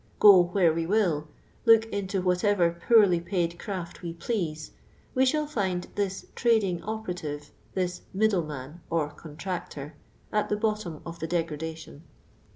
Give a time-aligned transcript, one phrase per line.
[0.19, 1.27] Go where we will,
[1.63, 4.71] look into what»*vor poorly p'iid craft we please,
[5.13, 7.41] we shall tind tnis trading ojH.ni' tine,
[7.75, 9.91] th'iBtviiddieiHan or cuntnictor,
[10.33, 12.01] at the bottom of the degradation."